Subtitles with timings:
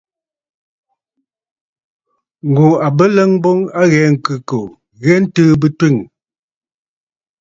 [2.53, 4.63] Ŋù à bə ləŋ boŋ a ghɛɛ ŋ̀khɨ̂kòò
[5.03, 6.05] ghɛɛ ntɨɨ bɨ twiŋə̀.